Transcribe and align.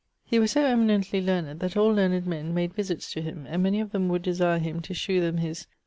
He 0.25 0.39
was 0.39 0.49
so 0.49 0.65
eminently 0.65 1.21
learned 1.21 1.59
that 1.59 1.77
all 1.77 1.89
learned 1.93 2.25
men 2.25 2.55
made 2.55 2.73
visits 2.73 3.11
to 3.13 3.21
him, 3.21 3.45
and 3.47 3.61
many 3.61 3.79
of 3.79 3.91
them 3.91 4.09
would 4.09 4.23
desire 4.23 4.57
him 4.57 4.81
to 4.81 4.95
shew 4.95 5.21
them 5.21 5.37
his 5.37 5.67